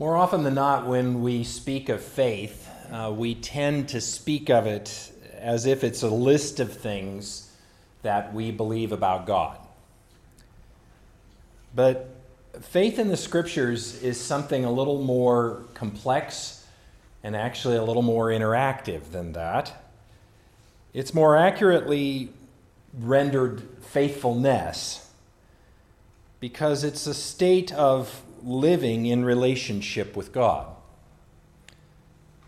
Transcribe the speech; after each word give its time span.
More 0.00 0.16
often 0.16 0.44
than 0.44 0.54
not, 0.54 0.86
when 0.86 1.22
we 1.22 1.42
speak 1.42 1.88
of 1.88 2.00
faith, 2.00 2.70
uh, 2.92 3.12
we 3.12 3.34
tend 3.34 3.88
to 3.88 4.00
speak 4.00 4.48
of 4.48 4.64
it 4.64 5.10
as 5.34 5.66
if 5.66 5.82
it's 5.82 6.02
a 6.02 6.08
list 6.08 6.60
of 6.60 6.72
things 6.72 7.50
that 8.02 8.32
we 8.32 8.52
believe 8.52 8.92
about 8.92 9.26
God. 9.26 9.58
But 11.74 12.14
faith 12.60 13.00
in 13.00 13.08
the 13.08 13.16
scriptures 13.16 14.00
is 14.00 14.20
something 14.20 14.64
a 14.64 14.70
little 14.70 15.02
more 15.02 15.64
complex 15.74 16.64
and 17.24 17.34
actually 17.34 17.76
a 17.76 17.82
little 17.82 18.02
more 18.02 18.28
interactive 18.28 19.10
than 19.10 19.32
that. 19.32 19.84
It's 20.94 21.12
more 21.12 21.36
accurately 21.36 22.28
rendered 22.96 23.62
faithfulness 23.80 25.10
because 26.38 26.84
it's 26.84 27.08
a 27.08 27.14
state 27.14 27.72
of 27.74 28.22
living 28.42 29.06
in 29.06 29.24
relationship 29.24 30.16
with 30.16 30.32
God, 30.32 30.66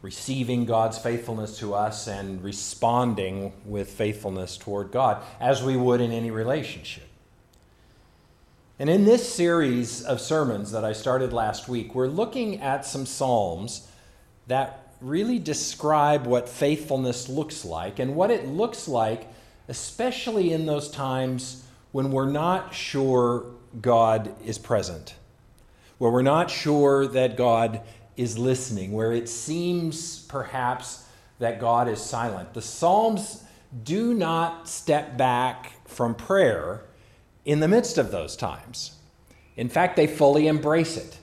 receiving 0.03 0.65
God's 0.65 0.99
faithfulness 0.99 1.59
to 1.59 1.75
us 1.75 2.07
and 2.07 2.43
responding 2.43 3.53
with 3.65 3.91
faithfulness 3.91 4.57
toward 4.57 4.91
God, 4.91 5.23
as 5.41 5.63
we 5.63 5.77
would 5.77 6.01
in 6.01 6.13
any 6.13 6.31
relationship. 6.31 7.05
And 8.79 8.89
in 8.89 9.05
this 9.05 9.31
series 9.33 10.03
of 10.03 10.21
sermons 10.21 10.73
that 10.73 10.85
I 10.85 10.95
started 10.95 11.35
last 11.35 11.69
week, 11.69 11.95
we're 11.95 12.07
looking 12.07 12.63
at 12.63 12.87
some 12.87 13.05
Psalms 13.05 13.87
that 14.47 14.95
really 15.03 15.39
describe 15.39 16.27
what 16.27 16.49
faithfulness 16.49 17.29
looks 17.29 17.65
like 17.65 17.99
and 17.99 18.17
what 18.17 18.31
it 18.31 18.47
looks 18.47 18.89
like, 18.89 19.29
especially 19.69 20.53
in 20.53 20.65
those 20.65 20.91
times 20.91 21.65
when 21.93 22.11
we're 22.11 22.31
not 22.31 22.75
sure 22.75 23.45
God 23.81 24.35
is 24.45 24.59
present 24.59 25.15
where 26.01 26.11
we're 26.11 26.23
not 26.23 26.51
sure 26.51 27.07
that 27.07 27.37
God 27.37 27.83
is 28.17 28.39
listening, 28.39 28.93
where 28.93 29.13
it 29.13 29.29
seems 29.29 30.21
perhaps 30.21 31.07
that 31.41 31.61
God 31.61 31.89
is 31.89 32.01
silent. 32.01 32.55
The 32.55 32.63
Psalms 32.63 33.45
do 33.85 34.15
not 34.15 34.67
step 34.67 35.19
back 35.19 35.87
from 35.87 36.15
prayer 36.15 36.85
in 37.45 37.61
the 37.61 37.69
midst 37.69 37.99
of 37.99 38.11
those 38.11 38.35
times. 38.35 38.93
In 39.59 39.69
fact, 39.69 39.97
they 39.97 40.07
fully 40.07 40.47
embrace 40.47 40.97
it. 40.97 41.19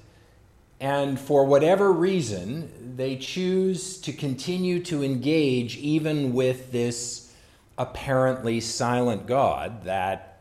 And 0.80 1.20
for 1.20 1.44
whatever 1.44 1.92
reason, 1.92 2.96
they 2.98 3.16
choose 3.16 4.00
to 4.02 4.14
continue 4.14 4.80
to 4.84 5.04
engage 5.04 5.76
even 5.78 6.34
with 6.34 6.72
this 6.72 7.34
apparently 7.80 8.60
silent 8.60 9.26
God 9.26 9.86
that 9.86 10.38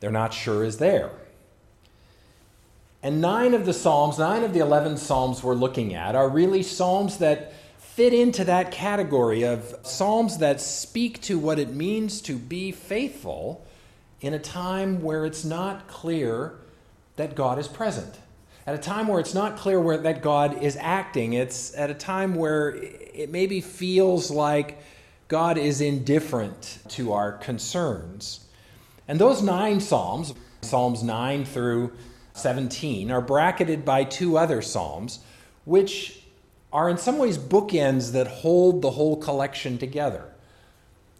they're 0.00 0.10
not 0.10 0.34
sure 0.34 0.64
is 0.64 0.78
there. 0.78 1.12
And 3.04 3.20
nine 3.20 3.52
of 3.52 3.66
the 3.66 3.74
Psalms, 3.74 4.18
nine 4.18 4.44
of 4.44 4.54
the 4.54 4.60
11 4.60 4.96
Psalms 4.96 5.42
we're 5.42 5.54
looking 5.54 5.94
at, 5.94 6.14
are 6.14 6.26
really 6.26 6.62
Psalms 6.62 7.18
that 7.18 7.52
fit 7.76 8.14
into 8.14 8.44
that 8.44 8.70
category 8.70 9.42
of 9.42 9.76
Psalms 9.82 10.38
that 10.38 10.58
speak 10.58 11.20
to 11.20 11.38
what 11.38 11.58
it 11.58 11.74
means 11.74 12.22
to 12.22 12.38
be 12.38 12.72
faithful 12.72 13.62
in 14.22 14.32
a 14.32 14.38
time 14.38 15.02
where 15.02 15.26
it's 15.26 15.44
not 15.44 15.86
clear 15.86 16.54
that 17.16 17.34
God 17.34 17.58
is 17.58 17.68
present. 17.68 18.18
At 18.66 18.74
a 18.74 18.78
time 18.78 19.06
where 19.06 19.20
it's 19.20 19.34
not 19.34 19.58
clear 19.58 19.78
where, 19.78 19.98
that 19.98 20.22
God 20.22 20.62
is 20.62 20.78
acting. 20.80 21.34
It's 21.34 21.76
at 21.76 21.90
a 21.90 21.94
time 21.94 22.34
where 22.34 22.70
it 22.70 23.30
maybe 23.30 23.60
feels 23.60 24.30
like 24.30 24.78
God 25.28 25.58
is 25.58 25.82
indifferent 25.82 26.78
to 26.88 27.12
our 27.12 27.32
concerns. 27.32 28.46
And 29.06 29.18
those 29.18 29.42
nine 29.42 29.80
Psalms, 29.80 30.32
Psalms 30.62 31.02
9 31.02 31.44
through 31.44 31.92
17 32.34 33.10
are 33.10 33.20
bracketed 33.20 33.84
by 33.84 34.04
two 34.04 34.36
other 34.36 34.60
Psalms, 34.60 35.20
which 35.64 36.20
are 36.72 36.90
in 36.90 36.98
some 36.98 37.18
ways 37.18 37.38
bookends 37.38 38.12
that 38.12 38.26
hold 38.26 38.82
the 38.82 38.90
whole 38.90 39.16
collection 39.16 39.78
together. 39.78 40.24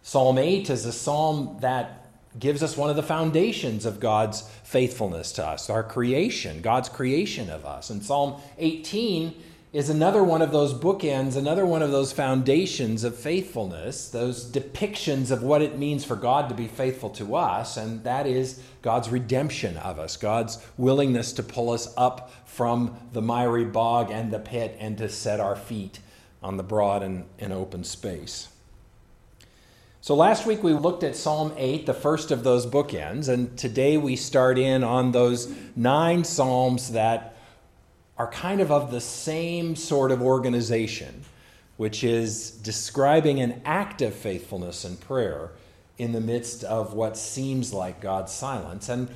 Psalm 0.02 0.36
8 0.36 0.68
is 0.68 0.84
a 0.84 0.92
psalm 0.92 1.56
that 1.60 2.06
gives 2.38 2.62
us 2.62 2.76
one 2.76 2.90
of 2.90 2.96
the 2.96 3.02
foundations 3.02 3.86
of 3.86 4.00
God's 4.00 4.42
faithfulness 4.64 5.32
to 5.32 5.46
us, 5.46 5.70
our 5.70 5.84
creation, 5.84 6.60
God's 6.60 6.88
creation 6.88 7.48
of 7.48 7.64
us. 7.64 7.90
And 7.90 8.02
Psalm 8.02 8.40
18 8.58 9.34
is 9.74 9.90
another 9.90 10.22
one 10.22 10.40
of 10.40 10.52
those 10.52 10.72
bookends, 10.72 11.34
another 11.34 11.66
one 11.66 11.82
of 11.82 11.90
those 11.90 12.12
foundations 12.12 13.02
of 13.02 13.16
faithfulness, 13.16 14.08
those 14.08 14.48
depictions 14.48 15.32
of 15.32 15.42
what 15.42 15.60
it 15.62 15.76
means 15.76 16.04
for 16.04 16.14
God 16.14 16.48
to 16.48 16.54
be 16.54 16.68
faithful 16.68 17.10
to 17.10 17.34
us, 17.34 17.76
and 17.76 18.04
that 18.04 18.24
is 18.24 18.62
God's 18.82 19.08
redemption 19.08 19.76
of 19.78 19.98
us, 19.98 20.16
God's 20.16 20.64
willingness 20.78 21.32
to 21.32 21.42
pull 21.42 21.70
us 21.70 21.92
up 21.96 22.30
from 22.46 22.96
the 23.12 23.20
miry 23.20 23.64
bog 23.64 24.12
and 24.12 24.32
the 24.32 24.38
pit 24.38 24.76
and 24.78 24.96
to 24.98 25.08
set 25.08 25.40
our 25.40 25.56
feet 25.56 25.98
on 26.40 26.56
the 26.56 26.62
broad 26.62 27.02
and, 27.02 27.24
and 27.40 27.52
open 27.52 27.82
space. 27.82 28.46
So 30.00 30.14
last 30.14 30.46
week 30.46 30.62
we 30.62 30.72
looked 30.72 31.02
at 31.02 31.16
Psalm 31.16 31.52
8, 31.56 31.84
the 31.84 31.94
first 31.94 32.30
of 32.30 32.44
those 32.44 32.64
bookends, 32.64 33.28
and 33.28 33.58
today 33.58 33.96
we 33.96 34.14
start 34.14 34.56
in 34.56 34.84
on 34.84 35.10
those 35.10 35.52
nine 35.74 36.22
Psalms 36.22 36.92
that 36.92 37.33
are 38.16 38.30
kind 38.30 38.60
of 38.60 38.70
of 38.70 38.90
the 38.90 39.00
same 39.00 39.74
sort 39.74 40.12
of 40.12 40.22
organization, 40.22 41.24
which 41.76 42.04
is 42.04 42.50
describing 42.50 43.40
an 43.40 43.60
act 43.64 44.02
of 44.02 44.14
faithfulness 44.14 44.84
and 44.84 45.00
prayer 45.00 45.50
in 45.98 46.12
the 46.12 46.20
midst 46.20 46.64
of 46.64 46.94
what 46.94 47.16
seems 47.16 47.72
like 47.72 48.00
God's 48.00 48.32
silence. 48.32 48.88
And, 48.88 49.08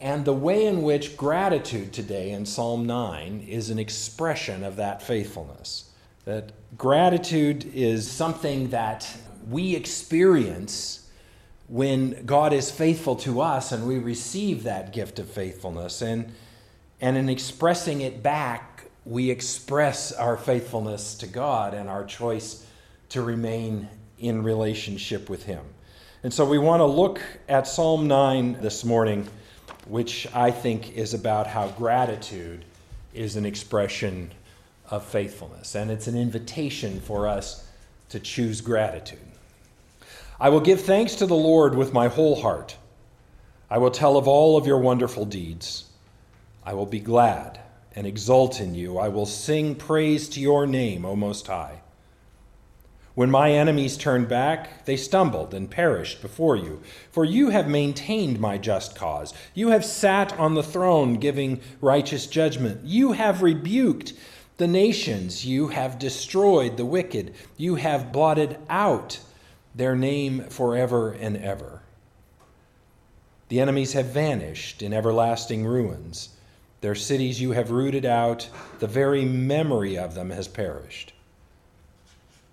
and 0.00 0.24
the 0.24 0.32
way 0.32 0.66
in 0.66 0.82
which 0.82 1.16
gratitude 1.16 1.92
today 1.92 2.30
in 2.30 2.46
Psalm 2.46 2.86
9 2.86 3.46
is 3.48 3.70
an 3.70 3.78
expression 3.78 4.64
of 4.64 4.76
that 4.76 5.02
faithfulness. 5.02 5.90
That 6.24 6.52
gratitude 6.76 7.70
is 7.74 8.10
something 8.10 8.70
that 8.70 9.08
we 9.48 9.74
experience 9.74 11.08
when 11.68 12.24
God 12.26 12.52
is 12.52 12.70
faithful 12.70 13.16
to 13.16 13.40
us 13.40 13.72
and 13.72 13.86
we 13.86 13.98
receive 13.98 14.62
that 14.64 14.92
gift 14.92 15.18
of 15.18 15.28
faithfulness. 15.28 16.02
And 16.02 16.32
and 17.02 17.16
in 17.18 17.28
expressing 17.28 18.00
it 18.00 18.22
back, 18.22 18.84
we 19.04 19.28
express 19.28 20.12
our 20.12 20.36
faithfulness 20.36 21.16
to 21.16 21.26
God 21.26 21.74
and 21.74 21.90
our 21.90 22.04
choice 22.04 22.64
to 23.08 23.22
remain 23.22 23.88
in 24.20 24.44
relationship 24.44 25.28
with 25.28 25.42
Him. 25.42 25.64
And 26.22 26.32
so 26.32 26.44
we 26.44 26.58
want 26.58 26.78
to 26.78 26.84
look 26.84 27.20
at 27.48 27.66
Psalm 27.66 28.06
9 28.06 28.62
this 28.62 28.84
morning, 28.84 29.26
which 29.88 30.32
I 30.32 30.52
think 30.52 30.96
is 30.96 31.12
about 31.12 31.48
how 31.48 31.68
gratitude 31.70 32.64
is 33.12 33.34
an 33.34 33.44
expression 33.44 34.30
of 34.88 35.04
faithfulness. 35.04 35.74
And 35.74 35.90
it's 35.90 36.06
an 36.06 36.16
invitation 36.16 37.00
for 37.00 37.26
us 37.26 37.66
to 38.10 38.20
choose 38.20 38.60
gratitude. 38.60 39.18
I 40.38 40.50
will 40.50 40.60
give 40.60 40.82
thanks 40.82 41.16
to 41.16 41.26
the 41.26 41.34
Lord 41.34 41.74
with 41.74 41.92
my 41.92 42.06
whole 42.06 42.40
heart. 42.40 42.76
I 43.68 43.78
will 43.78 43.90
tell 43.90 44.16
of 44.16 44.28
all 44.28 44.56
of 44.56 44.68
your 44.68 44.78
wonderful 44.78 45.24
deeds. 45.24 45.86
I 46.64 46.74
will 46.74 46.86
be 46.86 47.00
glad 47.00 47.60
and 47.94 48.06
exult 48.06 48.60
in 48.60 48.74
you. 48.74 48.98
I 48.98 49.08
will 49.08 49.26
sing 49.26 49.74
praise 49.74 50.28
to 50.30 50.40
your 50.40 50.66
name, 50.66 51.04
O 51.04 51.16
Most 51.16 51.46
High. 51.46 51.82
When 53.14 53.30
my 53.30 53.50
enemies 53.52 53.98
turned 53.98 54.28
back, 54.28 54.86
they 54.86 54.96
stumbled 54.96 55.52
and 55.52 55.70
perished 55.70 56.22
before 56.22 56.56
you. 56.56 56.80
For 57.10 57.26
you 57.26 57.50
have 57.50 57.68
maintained 57.68 58.40
my 58.40 58.56
just 58.56 58.96
cause. 58.96 59.34
You 59.52 59.68
have 59.68 59.84
sat 59.84 60.32
on 60.38 60.54
the 60.54 60.62
throne 60.62 61.14
giving 61.14 61.60
righteous 61.82 62.26
judgment. 62.26 62.80
You 62.84 63.12
have 63.12 63.42
rebuked 63.42 64.14
the 64.56 64.66
nations. 64.66 65.44
You 65.44 65.68
have 65.68 65.98
destroyed 65.98 66.78
the 66.78 66.86
wicked. 66.86 67.34
You 67.58 67.74
have 67.74 68.12
blotted 68.12 68.56
out 68.70 69.18
their 69.74 69.94
name 69.94 70.44
forever 70.44 71.12
and 71.12 71.36
ever. 71.36 71.82
The 73.48 73.60
enemies 73.60 73.92
have 73.92 74.06
vanished 74.06 74.80
in 74.80 74.94
everlasting 74.94 75.66
ruins. 75.66 76.30
Their 76.82 76.94
cities 76.96 77.40
you 77.40 77.52
have 77.52 77.70
rooted 77.70 78.04
out, 78.04 78.48
the 78.80 78.88
very 78.88 79.24
memory 79.24 79.96
of 79.96 80.14
them 80.14 80.30
has 80.30 80.48
perished. 80.48 81.12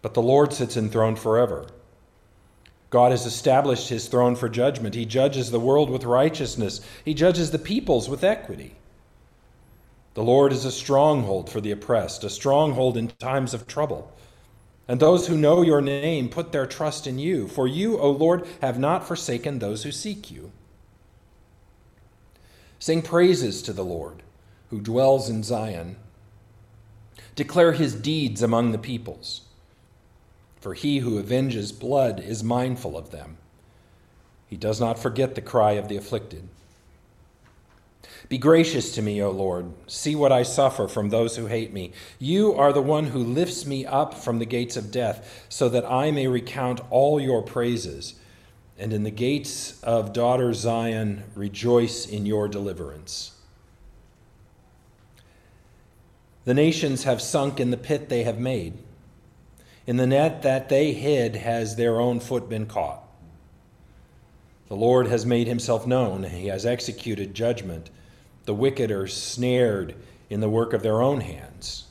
But 0.03 0.13
the 0.13 0.21
Lord 0.21 0.53
sits 0.53 0.77
enthroned 0.77 1.17
forever. 1.17 1.67
God 2.91 3.11
has 3.11 3.25
established 3.25 3.89
his 3.89 4.07
throne 4.07 4.35
for 4.35 4.47
judgment. 4.47 4.93
He 4.93 5.05
judges 5.05 5.49
the 5.49 5.59
world 5.59 5.89
with 5.89 6.03
righteousness, 6.03 6.79
he 7.03 7.13
judges 7.15 7.49
the 7.49 7.59
peoples 7.59 8.07
with 8.07 8.23
equity. 8.23 8.75
The 10.13 10.23
Lord 10.23 10.53
is 10.53 10.63
a 10.63 10.71
stronghold 10.71 11.49
for 11.49 11.59
the 11.59 11.71
oppressed, 11.71 12.23
a 12.23 12.29
stronghold 12.29 12.97
in 12.97 13.07
times 13.07 13.55
of 13.55 13.67
trouble. 13.67 14.11
And 14.87 14.99
those 14.99 15.27
who 15.27 15.37
know 15.37 15.63
your 15.63 15.81
name 15.81 16.29
put 16.29 16.51
their 16.51 16.65
trust 16.65 17.07
in 17.07 17.17
you, 17.17 17.47
for 17.47 17.67
you, 17.67 17.97
O 17.97 18.11
Lord, 18.11 18.47
have 18.61 18.77
not 18.77 19.07
forsaken 19.07 19.57
those 19.57 19.83
who 19.83 19.91
seek 19.91 20.29
you. 20.29 20.51
Sing 22.79 23.01
praises 23.01 23.61
to 23.63 23.73
the 23.73 23.83
Lord, 23.83 24.23
who 24.69 24.79
dwells 24.79 25.29
in 25.29 25.43
Zion. 25.43 25.97
Declare 27.35 27.73
his 27.73 27.93
deeds 27.93 28.41
among 28.41 28.71
the 28.71 28.77
peoples. 28.77 29.41
For 30.61 30.73
he 30.73 30.99
who 30.99 31.19
avenges 31.19 31.71
blood 31.71 32.19
is 32.19 32.43
mindful 32.43 32.97
of 32.97 33.11
them. 33.11 33.37
He 34.47 34.57
does 34.57 34.79
not 34.79 34.97
forget 34.97 35.35
the 35.35 35.41
cry 35.41 35.73
of 35.73 35.87
the 35.89 35.97
afflicted. 35.97 36.47
Be 38.27 38.37
gracious 38.37 38.93
to 38.95 39.01
me, 39.01 39.21
O 39.21 39.31
Lord. 39.31 39.71
See 39.87 40.15
what 40.15 40.31
I 40.31 40.43
suffer 40.43 40.87
from 40.87 41.09
those 41.09 41.35
who 41.35 41.47
hate 41.47 41.73
me. 41.73 41.91
You 42.19 42.53
are 42.53 42.73
the 42.73 42.81
one 42.81 43.07
who 43.07 43.19
lifts 43.19 43.65
me 43.65 43.85
up 43.85 44.13
from 44.13 44.39
the 44.39 44.45
gates 44.45 44.77
of 44.77 44.91
death, 44.91 45.45
so 45.49 45.69
that 45.69 45.85
I 45.85 46.11
may 46.11 46.27
recount 46.27 46.81
all 46.89 47.19
your 47.19 47.41
praises. 47.41 48.15
And 48.79 48.93
in 48.93 49.03
the 49.03 49.11
gates 49.11 49.79
of 49.83 50.13
daughter 50.13 50.53
Zion, 50.53 51.23
rejoice 51.35 52.07
in 52.07 52.25
your 52.25 52.47
deliverance. 52.47 53.33
The 56.45 56.53
nations 56.53 57.03
have 57.03 57.21
sunk 57.21 57.59
in 57.59 57.71
the 57.71 57.77
pit 57.77 58.07
they 58.07 58.23
have 58.23 58.39
made. 58.39 58.77
In 59.85 59.97
the 59.97 60.07
net 60.07 60.43
that 60.43 60.69
they 60.69 60.93
hid 60.93 61.35
has 61.35 61.75
their 61.75 61.99
own 61.99 62.21
foot 62.21 62.47
been 62.47 62.65
caught. 62.65 63.03
The 64.69 64.75
Lord 64.75 65.07
has 65.07 65.25
made 65.25 65.47
himself 65.47 65.85
known, 65.85 66.23
he 66.23 66.47
has 66.47 66.65
executed 66.65 67.33
judgment. 67.33 67.89
The 68.45 68.53
wicked 68.53 68.91
are 68.91 69.07
snared 69.07 69.95
in 70.29 70.39
the 70.39 70.49
work 70.49 70.73
of 70.73 70.83
their 70.83 71.01
own 71.01 71.21
hands. 71.21 71.85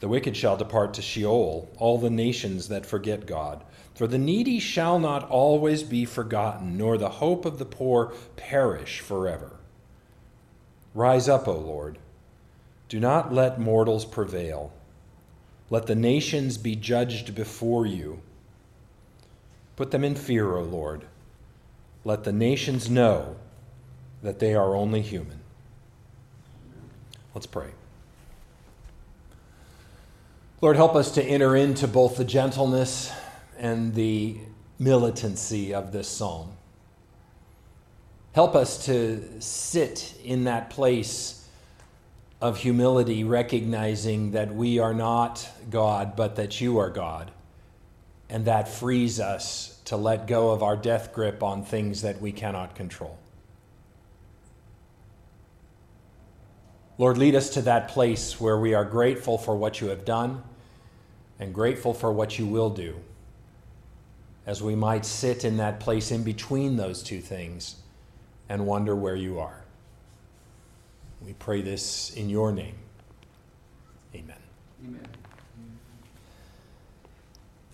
The 0.00 0.08
wicked 0.08 0.36
shall 0.36 0.56
depart 0.56 0.94
to 0.94 1.02
Sheol, 1.02 1.68
all 1.76 1.98
the 1.98 2.10
nations 2.10 2.68
that 2.68 2.86
forget 2.86 3.26
God. 3.26 3.62
For 3.98 4.06
the 4.06 4.16
needy 4.16 4.60
shall 4.60 5.00
not 5.00 5.28
always 5.28 5.82
be 5.82 6.04
forgotten, 6.04 6.78
nor 6.78 6.96
the 6.96 7.08
hope 7.08 7.44
of 7.44 7.58
the 7.58 7.64
poor 7.64 8.12
perish 8.36 9.00
forever. 9.00 9.56
Rise 10.94 11.28
up, 11.28 11.48
O 11.48 11.56
Lord. 11.56 11.98
Do 12.88 13.00
not 13.00 13.34
let 13.34 13.58
mortals 13.58 14.04
prevail. 14.04 14.72
Let 15.68 15.88
the 15.88 15.96
nations 15.96 16.58
be 16.58 16.76
judged 16.76 17.34
before 17.34 17.86
you. 17.86 18.22
Put 19.74 19.90
them 19.90 20.04
in 20.04 20.14
fear, 20.14 20.56
O 20.56 20.62
Lord. 20.62 21.06
Let 22.04 22.22
the 22.22 22.30
nations 22.30 22.88
know 22.88 23.34
that 24.22 24.38
they 24.38 24.54
are 24.54 24.76
only 24.76 25.02
human. 25.02 25.40
Let's 27.34 27.48
pray. 27.48 27.70
Lord, 30.60 30.76
help 30.76 30.94
us 30.94 31.10
to 31.10 31.24
enter 31.24 31.56
into 31.56 31.88
both 31.88 32.16
the 32.16 32.24
gentleness 32.24 33.10
and 33.58 33.94
the 33.94 34.36
militancy 34.78 35.74
of 35.74 35.92
this 35.92 36.08
psalm. 36.08 36.52
Help 38.32 38.54
us 38.54 38.86
to 38.86 39.40
sit 39.40 40.14
in 40.24 40.44
that 40.44 40.70
place 40.70 41.48
of 42.40 42.58
humility, 42.58 43.24
recognizing 43.24 44.30
that 44.30 44.54
we 44.54 44.78
are 44.78 44.94
not 44.94 45.48
God, 45.70 46.14
but 46.14 46.36
that 46.36 46.60
you 46.60 46.78
are 46.78 46.90
God. 46.90 47.32
And 48.30 48.44
that 48.44 48.68
frees 48.68 49.18
us 49.18 49.80
to 49.86 49.96
let 49.96 50.26
go 50.26 50.50
of 50.50 50.62
our 50.62 50.76
death 50.76 51.12
grip 51.12 51.42
on 51.42 51.64
things 51.64 52.02
that 52.02 52.20
we 52.20 52.30
cannot 52.30 52.76
control. 52.76 53.18
Lord, 56.98 57.16
lead 57.16 57.34
us 57.34 57.50
to 57.50 57.62
that 57.62 57.88
place 57.88 58.40
where 58.40 58.58
we 58.58 58.74
are 58.74 58.84
grateful 58.84 59.38
for 59.38 59.56
what 59.56 59.80
you 59.80 59.88
have 59.88 60.04
done 60.04 60.42
and 61.38 61.54
grateful 61.54 61.94
for 61.94 62.12
what 62.12 62.38
you 62.38 62.46
will 62.46 62.70
do, 62.70 62.96
as 64.48 64.62
we 64.62 64.74
might 64.74 65.04
sit 65.04 65.44
in 65.44 65.58
that 65.58 65.78
place 65.78 66.10
in 66.10 66.22
between 66.22 66.76
those 66.76 67.02
two 67.02 67.20
things 67.20 67.76
and 68.48 68.66
wonder 68.66 68.96
where 68.96 69.14
you 69.14 69.38
are. 69.38 69.62
We 71.20 71.34
pray 71.34 71.60
this 71.60 72.14
in 72.14 72.30
your 72.30 72.50
name. 72.50 72.76
Amen. 74.14 74.38
Amen. 74.86 75.06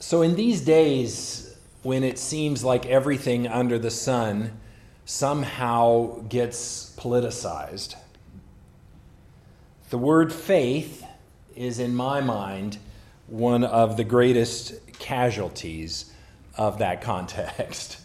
So, 0.00 0.22
in 0.22 0.34
these 0.34 0.62
days 0.62 1.56
when 1.84 2.02
it 2.02 2.18
seems 2.18 2.64
like 2.64 2.86
everything 2.86 3.46
under 3.46 3.78
the 3.78 3.90
sun 3.92 4.58
somehow 5.04 6.22
gets 6.28 6.92
politicized, 6.98 7.94
the 9.90 9.98
word 9.98 10.32
faith 10.32 11.06
is, 11.54 11.78
in 11.78 11.94
my 11.94 12.20
mind, 12.20 12.78
one 13.28 13.62
of 13.62 13.96
the 13.96 14.02
greatest 14.02 14.74
casualties 14.98 16.10
of 16.56 16.78
that 16.78 17.00
context. 17.00 17.98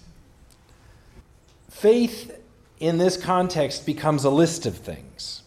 Faith 1.69 2.37
in 2.79 2.97
this 2.97 3.17
context 3.17 3.85
becomes 3.85 4.23
a 4.23 4.29
list 4.29 4.65
of 4.65 4.77
things. 4.77 5.43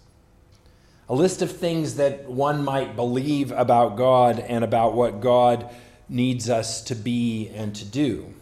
A 1.09 1.15
list 1.15 1.43
of 1.43 1.55
things 1.55 1.97
that 1.97 2.31
one 2.31 2.65
might 2.65 2.97
believe 2.97 3.53
about 3.53 3.97
God 3.97 4.39
and 4.39 4.65
about 4.65 4.95
what 4.95 5.21
God 5.21 5.69
needs 6.09 6.49
us 6.49 6.83
to 6.85 6.95
be 6.95 7.51
and 7.55 7.75
to 7.75 7.85
do. 7.85 8.33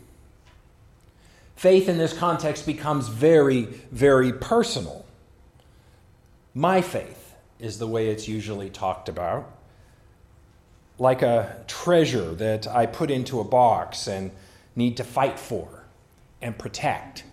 Faith 1.56 1.88
in 1.88 1.98
this 1.98 2.16
context 2.16 2.66
becomes 2.66 3.08
very, 3.08 3.62
very 3.92 4.32
personal. 4.32 5.04
My 6.54 6.80
faith 6.80 7.34
is 7.58 7.78
the 7.78 7.86
way 7.86 8.08
it's 8.08 8.26
usually 8.26 8.70
talked 8.70 9.08
about. 9.08 9.50
Like 10.98 11.22
a 11.22 11.62
treasure 11.66 12.34
that 12.34 12.66
I 12.66 12.86
put 12.86 13.10
into 13.10 13.40
a 13.40 13.44
box 13.44 14.06
and 14.06 14.30
need 14.76 14.96
to 14.96 15.04
fight 15.04 15.38
for 15.38 15.84
and 16.40 16.56
protect 16.58 17.24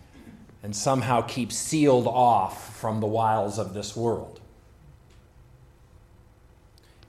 and 0.64 0.76
somehow 0.76 1.22
keep 1.22 1.52
sealed 1.52 2.08
off 2.08 2.78
from 2.78 3.00
the 3.00 3.08
wiles 3.08 3.58
of 3.58 3.74
this 3.74 3.96
world. 3.96 4.42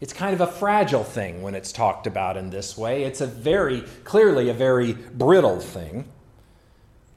It's 0.00 0.12
kind 0.12 0.32
of 0.32 0.40
a 0.40 0.46
fragile 0.46 1.02
thing 1.02 1.42
when 1.42 1.54
it's 1.54 1.72
talked 1.72 2.06
about 2.06 2.36
in 2.36 2.50
this 2.50 2.78
way. 2.78 3.02
It's 3.02 3.20
a 3.20 3.26
very, 3.26 3.80
clearly, 4.04 4.48
a 4.48 4.54
very 4.54 4.92
brittle 4.92 5.58
thing. 5.58 6.04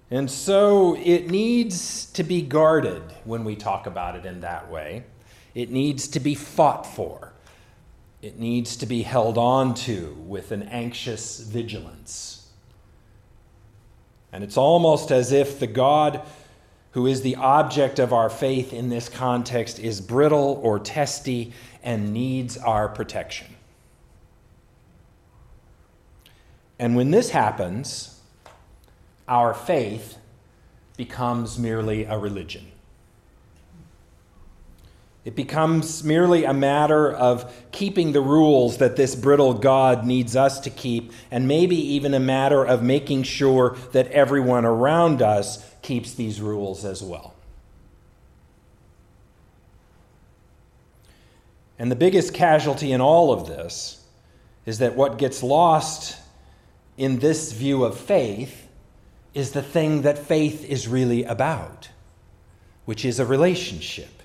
And 0.09 0.29
so 0.31 0.97
it 0.97 1.29
needs 1.29 2.07
to 2.13 2.23
be 2.23 2.41
guarded 2.41 3.03
when 3.23 3.43
we 3.43 3.55
talk 3.55 3.85
about 3.85 4.15
it 4.15 4.25
in 4.25 4.41
that 4.41 4.69
way. 4.71 5.03
It 5.53 5.69
needs 5.69 6.07
to 6.09 6.19
be 6.19 6.33
fought 6.33 6.87
for. 6.87 7.33
It 8.21 8.39
needs 8.39 8.75
to 8.77 8.85
be 8.85 9.03
held 9.03 9.37
on 9.37 9.73
to 9.75 10.15
with 10.25 10.51
an 10.51 10.63
anxious 10.63 11.39
vigilance. 11.39 12.40
And 14.31 14.43
it's 14.43 14.57
almost 14.57 15.11
as 15.11 15.31
if 15.31 15.59
the 15.59 15.67
God 15.67 16.21
who 16.91 17.07
is 17.07 17.21
the 17.21 17.37
object 17.37 17.99
of 17.99 18.11
our 18.13 18.29
faith 18.29 18.73
in 18.73 18.89
this 18.89 19.07
context 19.07 19.79
is 19.79 20.01
brittle 20.01 20.59
or 20.61 20.77
testy 20.77 21.53
and 21.83 22.13
needs 22.13 22.57
our 22.57 22.87
protection. 22.89 23.47
And 26.77 26.95
when 26.95 27.11
this 27.11 27.29
happens, 27.29 28.19
our 29.27 29.53
faith 29.53 30.17
becomes 30.97 31.57
merely 31.57 32.03
a 32.05 32.17
religion. 32.17 32.71
It 35.23 35.35
becomes 35.35 36.03
merely 36.03 36.45
a 36.45 36.53
matter 36.53 37.11
of 37.11 37.53
keeping 37.71 38.11
the 38.11 38.21
rules 38.21 38.77
that 38.77 38.95
this 38.95 39.15
brittle 39.15 39.53
God 39.53 40.03
needs 40.03 40.35
us 40.35 40.59
to 40.61 40.71
keep, 40.71 41.11
and 41.29 41.47
maybe 41.47 41.75
even 41.75 42.15
a 42.15 42.19
matter 42.19 42.65
of 42.65 42.81
making 42.81 43.23
sure 43.23 43.75
that 43.91 44.07
everyone 44.07 44.65
around 44.65 45.21
us 45.21 45.63
keeps 45.83 46.13
these 46.15 46.41
rules 46.41 46.85
as 46.85 47.03
well. 47.03 47.35
And 51.77 51.91
the 51.91 51.95
biggest 51.95 52.33
casualty 52.33 52.91
in 52.91 53.01
all 53.01 53.31
of 53.31 53.47
this 53.47 54.03
is 54.65 54.79
that 54.79 54.95
what 54.95 55.17
gets 55.19 55.43
lost 55.43 56.17
in 56.97 57.19
this 57.19 57.51
view 57.51 57.83
of 57.83 57.97
faith 57.97 58.67
is 59.35 59.51
the 59.51 59.61
thing 59.61 60.01
that 60.01 60.17
faith 60.17 60.65
is 60.65 60.87
really 60.87 61.23
about, 61.23 61.89
which 62.85 63.05
is 63.05 63.19
a 63.19 63.25
relationship 63.25 64.20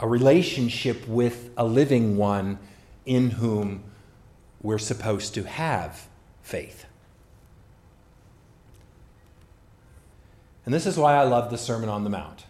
a 0.00 0.06
relationship 0.06 1.06
with 1.06 1.50
a 1.56 1.64
living 1.64 2.16
one 2.16 2.58
in 3.04 3.30
whom 3.30 3.82
we're 4.62 4.78
supposed 4.78 5.34
to 5.34 5.44
have 5.44 6.06
faith. 6.42 6.86
And 10.64 10.74
this 10.74 10.86
is 10.86 10.98
why 10.98 11.14
I 11.14 11.22
love 11.22 11.50
the 11.50 11.58
Sermon 11.58 11.88
on 11.88 12.04
the 12.04 12.10
Mount. 12.10 12.44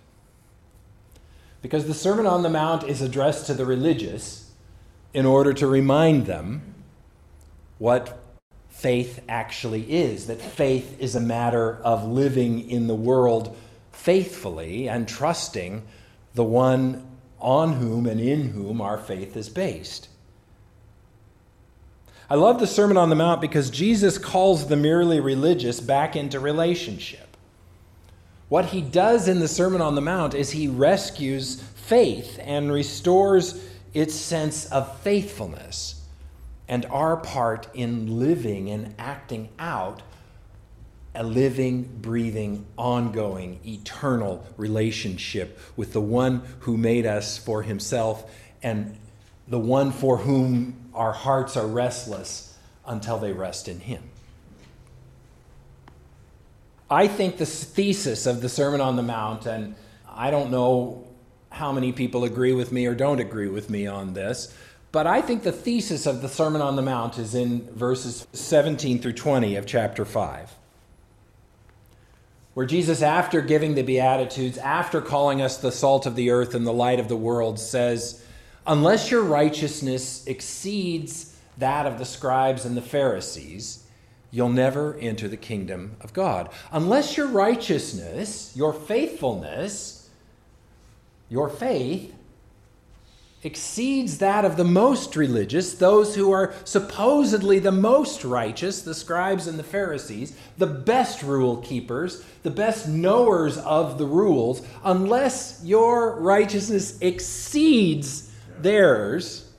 Because 1.61 1.87
the 1.87 1.95
Sermon 1.95 2.27
on 2.27 2.43
the 2.43 2.49
Mount 2.49 2.85
is 2.85 3.03
addressed 3.03 3.47
to 3.47 3.55
the 3.55 3.67
religious 3.67 4.51
in 5.13 5.27
order 5.27 5.53
to 5.53 5.67
remind 5.67 6.27
them 6.27 6.75
what 7.79 8.19
faith 8.69 9.21
actually 9.29 9.91
is 9.91 10.27
that 10.27 10.41
faith 10.41 10.97
is 11.01 11.15
a 11.15 11.21
matter 11.21 11.77
of 11.83 12.05
living 12.05 12.69
in 12.71 12.87
the 12.87 12.95
world 12.95 13.57
faithfully 13.93 14.89
and 14.89 15.09
trusting 15.09 15.83
the 16.35 16.45
one 16.45 17.03
on 17.41 17.75
whom 17.75 18.07
and 18.07 18.21
in 18.21 18.51
whom 18.51 18.81
our 18.81 18.99
faith 18.99 19.37
is 19.37 19.49
based. 19.49 20.09
I 22.29 22.35
love 22.35 22.59
the 22.59 22.67
Sermon 22.67 22.97
on 22.97 23.09
the 23.09 23.15
Mount 23.15 23.41
because 23.41 23.71
Jesus 23.71 24.19
calls 24.19 24.67
the 24.67 24.77
merely 24.77 25.21
religious 25.21 25.81
back 25.81 26.17
into 26.17 26.41
relationship. 26.41 27.37
What 28.49 28.67
he 28.67 28.81
does 28.81 29.29
in 29.29 29.39
the 29.39 29.49
Sermon 29.49 29.81
on 29.81 29.95
the 29.95 30.01
Mount 30.01 30.35
is 30.35 30.51
he 30.51 30.67
rescues 30.67 31.63
faith 31.63 32.39
and 32.43 32.73
restores 32.73 33.65
its 33.95 34.15
sense 34.15 34.67
of 34.67 34.99
faithfulness 35.01 36.03
and 36.69 36.85
our 36.87 37.17
part 37.17 37.69
in 37.75 38.19
living 38.19 38.71
and 38.71 38.95
acting 38.99 39.49
out 39.59 40.03
a 41.17 41.23
living, 41.23 41.83
breathing, 42.01 42.67
ongoing, 42.77 43.59
eternal 43.65 44.47
relationship 44.57 45.59
with 45.77 45.93
the 45.93 46.01
one 46.01 46.43
who 46.61 46.77
made 46.77 47.07
us 47.07 47.39
for 47.39 47.63
himself 47.63 48.31
and 48.63 48.97
the 49.49 49.59
one 49.59 49.93
for 49.93 50.19
whom 50.19 50.91
our 50.95 51.13
hearts 51.13 51.57
are 51.57 51.67
restless 51.67 52.57
until 52.87 53.19
they 53.19 53.33
rest 53.33 53.69
in 53.69 53.81
him. 53.81 54.03
I 56.91 57.09
think 57.09 57.39
the 57.39 57.47
thesis 57.47 58.27
of 58.27 58.43
the 58.43 58.49
Sermon 58.49 58.81
on 58.81 58.97
the 58.97 59.03
Mount, 59.03 59.47
and 59.47 59.75
I 60.09 60.31
don't 60.31 60.51
know 60.51 61.07
how 61.51 61.73
many 61.73 61.93
people 61.93 62.25
agree 62.25 62.53
with 62.53 62.71
me 62.71 62.87
or 62.87 62.95
don't 62.95 63.19
agree 63.19 63.49
with 63.49 63.71
me 63.71 63.87
on 63.87 64.15
this, 64.15 64.55
but 64.93 65.07
I 65.07 65.21
think 65.21 65.43
the 65.43 65.53
thesis 65.53 66.07
of 66.07 66.23
the 66.23 66.29
Sermon 66.29 66.63
on 66.63 66.77
the 66.77 66.83
Mount 66.83 67.19
is 67.19 67.35
in 67.35 67.69
verses 67.73 68.27
17 68.33 69.01
through 69.01 69.15
20 69.15 69.57
of 69.57 69.67
chapter 69.67 70.05
5 70.05 70.55
where 72.57 72.65
Jesus, 72.65 73.03
after 73.03 73.43
giving 73.43 73.75
the 73.75 73.83
Beatitudes, 73.83 74.57
after 74.57 75.03
calling 75.03 75.43
us 75.43 75.59
the 75.59 75.71
salt 75.71 76.07
of 76.07 76.17
the 76.17 76.31
earth 76.31 76.55
and 76.55 76.67
the 76.67 76.73
light 76.73 76.99
of 76.99 77.07
the 77.07 77.15
world, 77.15 77.61
says, 77.61 78.25
Unless 78.67 79.11
your 79.11 79.23
righteousness 79.23 80.27
exceeds 80.27 81.37
that 81.59 81.85
of 81.85 81.99
the 81.99 82.07
scribes 82.07 82.65
and 82.65 82.75
the 82.75 82.81
Pharisees, 82.81 83.85
you'll 84.31 84.49
never 84.49 84.97
enter 85.01 85.29
the 85.29 85.37
kingdom 85.37 85.97
of 86.01 86.15
God. 86.15 86.49
Unless 86.73 87.19
your 87.19 87.27
righteousness, 87.27 88.55
your 88.57 88.73
faithfulness, 88.73 90.09
your 91.29 91.51
faith 91.51 92.15
exceeds 93.43 94.19
that 94.19 94.45
of 94.45 94.57
the 94.57 94.65
most 94.65 95.15
religious, 95.15 95.75
those 95.75 96.15
who 96.15 96.33
are 96.33 96.55
supposedly 96.65 97.59
the 97.59 97.73
most 97.73 98.25
righteous, 98.25 98.83
the 98.83 98.95
scribes 98.95 99.47
and 99.47 99.59
the 99.59 99.65
Pharisees, 99.65 100.37
the 100.59 100.67
best 100.67 101.23
rule 101.23 101.59
keepers, 101.59 102.25
the 102.43 102.51
best 102.51 102.89
knowers 102.89 103.59
of 103.59 103.99
the 103.99 104.07
rules, 104.07 104.67
unless 104.85 105.61
your 105.63 106.19
righteousness 106.21 106.99
exceeds 107.01 108.33
theirs, 108.59 109.53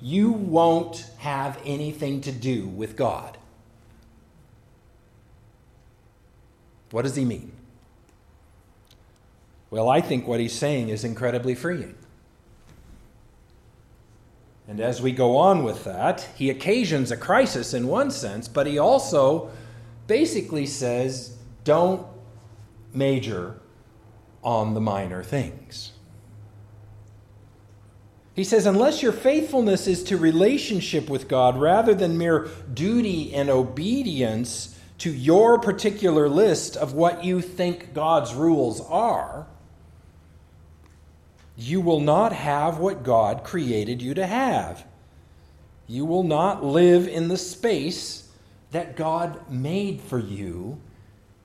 you 0.00 0.32
won't 0.32 1.06
have 1.18 1.60
anything 1.64 2.20
to 2.20 2.32
do 2.32 2.66
with 2.68 2.96
God. 2.96 3.36
What 6.90 7.02
does 7.02 7.16
he 7.16 7.24
mean? 7.24 7.50
Well, 9.70 9.88
I 9.88 10.00
think 10.00 10.28
what 10.28 10.38
he's 10.38 10.52
saying 10.52 10.90
is 10.90 11.02
incredibly 11.02 11.56
freeing. 11.56 11.96
And 14.66 14.80
as 14.80 15.02
we 15.02 15.12
go 15.12 15.36
on 15.36 15.62
with 15.62 15.84
that, 15.84 16.28
he 16.36 16.48
occasions 16.48 17.10
a 17.10 17.16
crisis 17.16 17.74
in 17.74 17.86
one 17.86 18.10
sense, 18.10 18.48
but 18.48 18.66
he 18.66 18.78
also 18.78 19.50
basically 20.06 20.66
says, 20.66 21.36
don't 21.64 22.06
major 22.92 23.60
on 24.42 24.74
the 24.74 24.80
minor 24.80 25.22
things. 25.22 25.92
He 28.34 28.42
says, 28.42 28.66
unless 28.66 29.02
your 29.02 29.12
faithfulness 29.12 29.86
is 29.86 30.02
to 30.04 30.16
relationship 30.16 31.08
with 31.08 31.28
God 31.28 31.58
rather 31.58 31.94
than 31.94 32.18
mere 32.18 32.48
duty 32.72 33.32
and 33.32 33.48
obedience 33.48 34.78
to 34.98 35.10
your 35.10 35.58
particular 35.58 36.28
list 36.28 36.76
of 36.76 36.94
what 36.94 37.24
you 37.24 37.40
think 37.40 37.94
God's 37.94 38.34
rules 38.34 38.80
are, 38.80 39.46
you 41.56 41.80
will 41.80 42.00
not 42.00 42.32
have 42.32 42.78
what 42.78 43.02
God 43.02 43.44
created 43.44 44.02
you 44.02 44.14
to 44.14 44.26
have. 44.26 44.84
You 45.86 46.04
will 46.04 46.24
not 46.24 46.64
live 46.64 47.06
in 47.06 47.28
the 47.28 47.36
space 47.36 48.28
that 48.72 48.96
God 48.96 49.50
made 49.50 50.00
for 50.00 50.18
you 50.18 50.80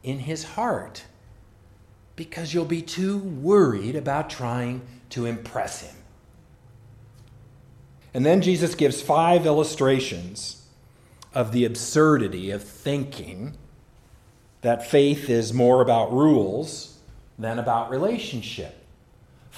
in 0.02 0.20
His 0.20 0.44
heart 0.44 1.04
because 2.16 2.54
you'll 2.54 2.66
be 2.66 2.82
too 2.82 3.18
worried 3.18 3.96
about 3.96 4.30
trying 4.30 4.82
to 5.12 5.26
impress 5.26 5.82
Him. 5.82 5.96
And 8.14 8.26
then 8.26 8.42
Jesus 8.42 8.74
gives 8.74 9.02
five 9.02 9.46
illustrations 9.46 10.66
of 11.36 11.52
the 11.52 11.66
absurdity 11.66 12.50
of 12.50 12.64
thinking 12.64 13.56
that 14.62 14.90
faith 14.90 15.30
is 15.30 15.54
more 15.54 15.82
about 15.82 16.12
rules 16.12 16.98
than 17.38 17.60
about 17.60 17.92
relationship 17.92 18.79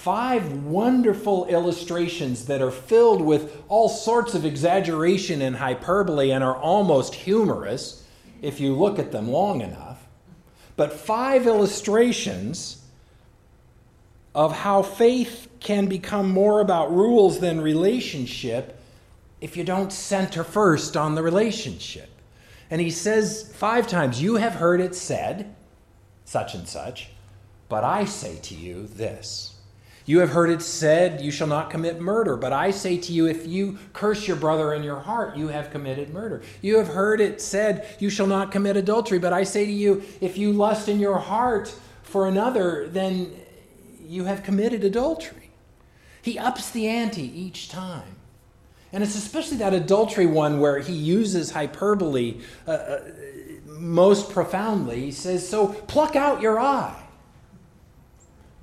five 0.01 0.51
wonderful 0.63 1.46
illustrations 1.46 2.46
that 2.46 2.60
are 2.60 2.72
filled 2.72 3.22
with 3.22 3.62
all 3.70 3.88
sorts 3.88 4.34
of 4.34 4.46
exaggeration 4.46 5.43
and 5.43 5.55
hyperbole 5.55 6.31
and 6.31 6.43
are 6.43 6.55
almost 6.55 7.13
humorous 7.13 8.03
if 8.41 8.60
you 8.60 8.74
look 8.74 8.98
at 8.98 9.12
them 9.12 9.29
long 9.29 9.62
enough. 9.62 10.08
But 10.75 10.91
five 10.91 11.46
illustrations 11.46 12.84
of 14.34 14.51
how 14.51 14.81
faith 14.81 15.48
can 15.60 15.86
become 15.86 16.31
more 16.31 16.62
about 16.62 16.91
rules 16.91 17.39
than 17.39 17.62
relationship 17.62 18.81
if 19.39 19.55
you 19.55 19.63
don't 19.63 19.93
center 19.93 20.43
first 20.43 20.98
on 20.98 21.13
the 21.13 21.22
relationship. 21.22 22.10
And 22.72 22.81
he 22.81 22.89
says 22.89 23.51
five 23.53 23.86
times, 23.86 24.20
You 24.20 24.38
have 24.38 24.53
heard 24.53 24.81
it 24.81 24.96
said, 24.96 25.53
such 26.25 26.55
and 26.55 26.67
such, 26.67 27.10
but 27.70 27.84
I 27.84 28.05
say 28.05 28.39
to 28.39 28.55
you 28.55 28.88
this. 28.88 29.50
You 30.05 30.20
have 30.20 30.31
heard 30.31 30.50
it 30.50 30.62
said, 30.62 31.22
You 31.22 31.31
shall 31.31 31.48
not 31.48 31.70
commit 31.70 32.01
murder. 32.01 32.36
But 32.36 32.53
I 32.53 32.72
say 32.72 32.98
to 32.98 33.13
you, 33.13 33.27
if 33.27 33.46
you 33.48 33.77
curse 33.93 34.27
your 34.27 34.38
brother 34.38 34.74
in 34.74 34.84
your 34.84 35.00
heart, 35.00 35.38
you 35.38 35.50
have 35.50 35.72
committed 35.72 36.13
murder. 36.13 36.41
You 36.62 36.77
have 36.77 36.89
heard 36.89 37.22
it 37.22 37.41
said, 37.41 37.96
You 38.00 38.10
shall 38.10 38.27
not 38.27 38.51
commit 38.51 38.77
adultery. 38.77 39.20
But 39.20 39.34
I 39.34 39.43
say 39.43 39.65
to 39.65 39.72
you, 39.72 40.03
if 40.20 40.38
you 40.38 40.51
lust 40.51 40.89
in 40.89 41.00
your 41.00 41.20
heart 41.20 41.74
for 42.03 42.27
another, 42.27 42.88
then 42.88 43.34
you 44.01 44.25
have 44.25 44.43
committed 44.43 44.84
adultery. 44.84 45.51
He 46.22 46.38
ups 46.38 46.70
the 46.72 46.88
ante 46.88 47.24
each 47.24 47.70
time. 47.70 48.15
And 48.93 49.03
it's 49.03 49.15
especially 49.15 49.58
that 49.58 49.74
adultery 49.74 50.25
one 50.25 50.60
where 50.60 50.79
he 50.79 50.93
uses 50.93 51.51
hyperbole 51.51 52.41
uh, 52.67 52.72
uh, 52.72 53.00
most 53.65 54.29
profoundly. 54.31 55.00
He 55.00 55.12
says, 55.12 55.48
So 55.48 55.67
pluck 55.67 56.15
out 56.15 56.41
your 56.41 56.60
eye. 56.60 57.01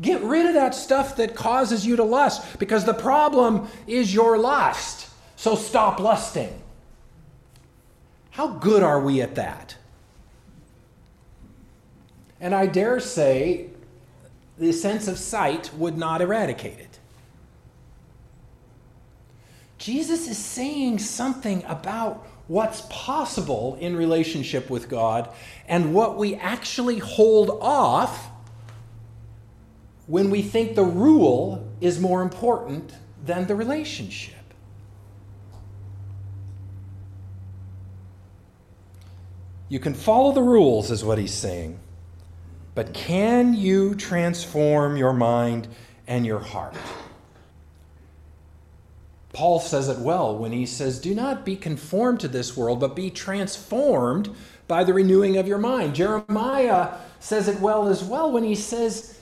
Get 0.00 0.22
rid 0.22 0.46
of 0.46 0.54
that 0.54 0.74
stuff 0.74 1.16
that 1.16 1.34
causes 1.34 1.84
you 1.84 1.96
to 1.96 2.04
lust 2.04 2.58
because 2.58 2.84
the 2.84 2.94
problem 2.94 3.68
is 3.86 4.14
your 4.14 4.38
lust. 4.38 5.08
So 5.36 5.56
stop 5.56 5.98
lusting. 5.98 6.62
How 8.30 8.48
good 8.48 8.82
are 8.82 9.00
we 9.00 9.20
at 9.20 9.34
that? 9.34 9.76
And 12.40 12.54
I 12.54 12.66
dare 12.66 13.00
say 13.00 13.70
the 14.56 14.72
sense 14.72 15.08
of 15.08 15.18
sight 15.18 15.70
would 15.74 15.98
not 15.98 16.20
eradicate 16.20 16.78
it. 16.78 16.98
Jesus 19.78 20.28
is 20.28 20.38
saying 20.38 20.98
something 20.98 21.64
about 21.64 22.26
what's 22.48 22.82
possible 22.88 23.76
in 23.80 23.96
relationship 23.96 24.70
with 24.70 24.88
God 24.88 25.28
and 25.68 25.94
what 25.94 26.16
we 26.16 26.34
actually 26.34 26.98
hold 26.98 27.50
off 27.60 28.27
when 30.08 30.30
we 30.30 30.42
think 30.42 30.74
the 30.74 30.82
rule 30.82 31.70
is 31.80 32.00
more 32.00 32.22
important 32.22 32.92
than 33.24 33.46
the 33.46 33.54
relationship. 33.54 34.34
You 39.68 39.78
can 39.78 39.92
follow 39.92 40.32
the 40.32 40.42
rules, 40.42 40.90
is 40.90 41.04
what 41.04 41.18
he's 41.18 41.34
saying, 41.34 41.78
but 42.74 42.94
can 42.94 43.52
you 43.52 43.94
transform 43.94 44.96
your 44.96 45.12
mind 45.12 45.68
and 46.06 46.24
your 46.24 46.38
heart? 46.38 46.74
Paul 49.34 49.60
says 49.60 49.90
it 49.90 49.98
well 49.98 50.36
when 50.36 50.52
he 50.52 50.64
says, 50.64 50.98
Do 50.98 51.14
not 51.14 51.44
be 51.44 51.54
conformed 51.54 52.20
to 52.20 52.28
this 52.28 52.56
world, 52.56 52.80
but 52.80 52.96
be 52.96 53.10
transformed 53.10 54.34
by 54.66 54.84
the 54.84 54.94
renewing 54.94 55.36
of 55.36 55.46
your 55.46 55.58
mind. 55.58 55.94
Jeremiah 55.94 56.94
says 57.20 57.46
it 57.46 57.60
well 57.60 57.88
as 57.88 58.02
well 58.02 58.32
when 58.32 58.42
he 58.42 58.54
says, 58.54 59.17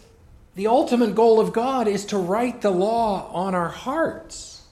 the 0.57 0.67
ultimate 0.67 1.15
goal 1.15 1.39
of 1.39 1.53
God 1.53 1.87
is 1.87 2.07
to 2.07 2.19
write 2.19 2.63
the 2.63 2.71
law 2.71 3.31
on 3.33 3.55
our 3.55 3.69
hearts. 3.69 4.63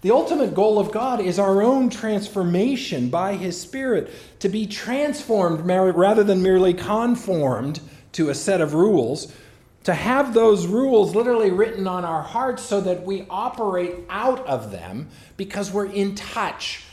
The 0.00 0.12
ultimate 0.12 0.54
goal 0.54 0.78
of 0.78 0.92
God 0.92 1.20
is 1.20 1.40
our 1.40 1.60
own 1.60 1.90
transformation 1.90 3.08
by 3.08 3.34
His 3.34 3.60
Spirit, 3.60 4.12
to 4.38 4.48
be 4.48 4.66
transformed 4.66 5.66
rather 5.66 6.22
than 6.22 6.40
merely 6.40 6.72
conformed 6.72 7.80
to 8.12 8.30
a 8.30 8.34
set 8.34 8.60
of 8.60 8.74
rules, 8.74 9.34
to 9.82 9.92
have 9.92 10.34
those 10.34 10.68
rules 10.68 11.16
literally 11.16 11.50
written 11.50 11.88
on 11.88 12.04
our 12.04 12.22
hearts 12.22 12.62
so 12.62 12.80
that 12.82 13.02
we 13.02 13.26
operate 13.28 14.04
out 14.08 14.46
of 14.46 14.70
them 14.70 15.08
because 15.36 15.72
we're 15.72 15.86
in 15.86 16.14
touch, 16.14 16.84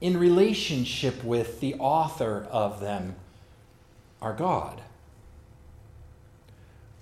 in 0.00 0.18
relationship 0.18 1.22
with 1.22 1.60
the 1.60 1.74
author 1.74 2.48
of 2.50 2.80
them, 2.80 3.14
our 4.20 4.34
God. 4.34 4.82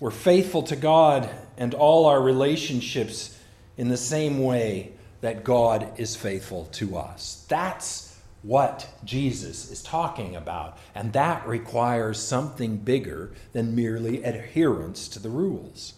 We're 0.01 0.11
faithful 0.11 0.63
to 0.65 0.77
God 0.77 1.31
and 1.57 1.75
all 1.75 2.07
our 2.07 2.21
relationships 2.21 3.39
in 3.77 3.89
the 3.89 3.97
same 3.97 4.43
way 4.43 4.93
that 5.21 5.45
God 5.45 5.99
is 5.99 6.17
faithful 6.17 6.67
to 6.73 6.97
us. 6.97 7.47
That's 7.49 8.19
what 8.43 8.87
Jesus 9.05 9.71
is 9.71 9.83
talking 9.83 10.37
about. 10.37 10.79
And 10.95 11.13
that 11.15 11.47
requires 11.47 12.21
something 12.21 12.77
bigger 12.77 13.33
than 13.53 13.75
merely 13.75 14.23
adherence 14.23 15.09
to 15.09 15.19
the 15.19 15.31
rules. 15.31 15.95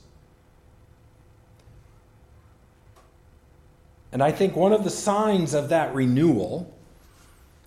And 4.12 4.22
I 4.22 4.30
think 4.30 4.54
one 4.54 4.72
of 4.72 4.84
the 4.84 4.90
signs 4.90 5.52
of 5.52 5.70
that 5.70 5.94
renewal 5.94 6.72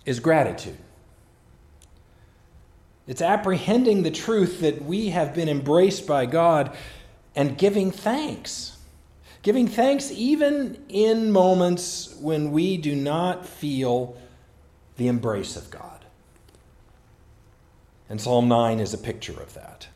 is 0.05 0.19
gratitude. 0.19 0.77
It's 3.09 3.23
apprehending 3.23 4.03
the 4.03 4.11
truth 4.11 4.61
that 4.61 4.83
we 4.83 5.09
have 5.09 5.33
been 5.33 5.49
embraced 5.49 6.05
by 6.05 6.27
God 6.27 6.77
and 7.35 7.57
giving 7.57 7.89
thanks. 7.89 8.77
Giving 9.41 9.67
thanks 9.67 10.11
even 10.11 10.79
in 10.89 11.31
moments 11.31 12.15
when 12.21 12.51
we 12.51 12.77
do 12.77 12.95
not 12.95 13.47
feel 13.47 14.15
the 14.97 15.07
embrace 15.07 15.55
of 15.55 15.71
God. 15.71 16.05
And 18.09 18.21
Psalm 18.21 18.47
9 18.47 18.79
is 18.79 18.93
a 18.93 18.97
picture 18.99 19.41
of 19.41 19.55
that. 19.55 19.87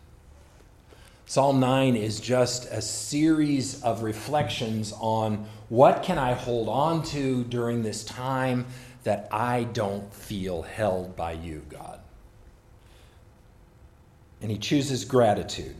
Psalm 1.27 1.59
9 1.59 1.95
is 1.95 2.19
just 2.19 2.65
a 2.71 2.81
series 2.81 3.79
of 3.83 4.01
reflections 4.01 4.91
on 4.99 5.45
what 5.69 6.01
can 6.01 6.17
I 6.17 6.33
hold 6.33 6.67
on 6.67 7.03
to 7.03 7.43
during 7.43 7.83
this 7.83 8.03
time 8.03 8.65
that 9.03 9.27
I 9.31 9.65
don't 9.65 10.11
feel 10.11 10.63
held 10.63 11.15
by 11.15 11.33
you, 11.33 11.61
God 11.69 11.99
and 14.43 14.51
he 14.51 14.57
chooses 14.57 15.05
gratitude. 15.05 15.73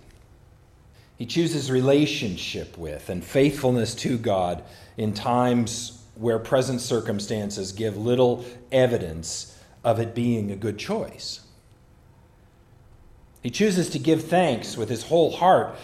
He 1.18 1.26
chooses 1.26 1.70
relationship 1.70 2.78
with 2.78 3.10
and 3.10 3.24
faithfulness 3.24 3.94
to 3.96 4.18
God 4.18 4.64
in 4.96 5.14
times 5.14 6.02
where 6.16 6.40
present 6.40 6.80
circumstances 6.80 7.74
give 7.74 7.98
little 7.98 8.46
evidence 8.72 9.62
of 9.84 10.00
it 10.00 10.16
being 10.16 10.50
a 10.50 10.56
good 10.56 10.80
choice. 10.80 11.42
He 13.42 13.50
chooses 13.50 13.90
to 13.90 14.00
give 14.00 14.24
thanks 14.24 14.78
with 14.78 14.88
his 14.88 15.04
whole 15.04 15.32
heart 15.32 15.76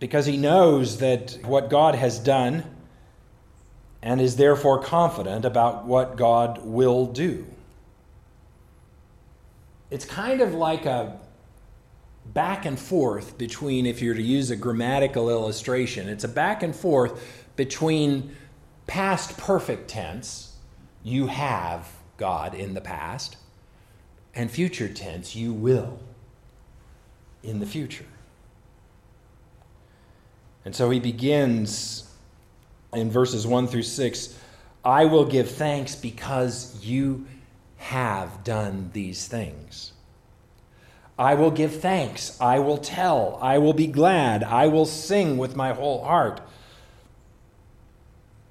because 0.00 0.24
he 0.24 0.38
knows 0.38 0.96
that 0.98 1.38
what 1.44 1.68
God 1.68 1.94
has 1.94 2.18
done 2.18 2.64
and 4.00 4.18
is 4.18 4.36
therefore 4.36 4.82
confident 4.82 5.44
about 5.44 5.84
what 5.84 6.16
God 6.16 6.64
will 6.64 7.04
do 7.04 7.46
it's 9.90 10.04
kind 10.04 10.40
of 10.40 10.54
like 10.54 10.86
a 10.86 11.18
back 12.26 12.66
and 12.66 12.78
forth 12.78 13.38
between, 13.38 13.86
if 13.86 14.02
you're 14.02 14.14
to 14.14 14.22
use 14.22 14.50
a 14.50 14.56
grammatical 14.56 15.30
illustration, 15.30 16.08
it's 16.08 16.24
a 16.24 16.28
back 16.28 16.62
and 16.62 16.74
forth 16.74 17.46
between 17.56 18.36
past 18.86 19.36
perfect 19.36 19.88
tense, 19.88 20.56
you 21.02 21.26
have 21.26 21.88
God 22.16 22.54
in 22.54 22.74
the 22.74 22.80
past, 22.80 23.36
and 24.34 24.50
future 24.50 24.88
tense, 24.88 25.34
you 25.34 25.52
will 25.52 25.98
in 27.42 27.60
the 27.60 27.66
future. 27.66 28.04
And 30.64 30.76
so 30.76 30.90
he 30.90 31.00
begins 31.00 32.10
in 32.92 33.10
verses 33.10 33.46
1 33.46 33.68
through 33.68 33.82
6 33.82 34.38
I 34.84 35.04
will 35.04 35.24
give 35.24 35.50
thanks 35.50 35.94
because 35.96 36.82
you 36.84 37.26
have 37.78 38.44
done 38.44 38.90
these 38.92 39.26
things. 39.26 39.92
I 41.18 41.34
will 41.34 41.50
give 41.50 41.80
thanks. 41.80 42.40
I 42.40 42.60
will 42.60 42.78
tell. 42.78 43.38
I 43.42 43.58
will 43.58 43.72
be 43.72 43.88
glad. 43.88 44.44
I 44.44 44.68
will 44.68 44.86
sing 44.86 45.36
with 45.36 45.56
my 45.56 45.72
whole 45.72 46.04
heart. 46.04 46.40